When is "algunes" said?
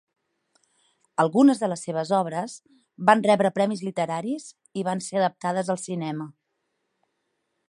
1.23-1.61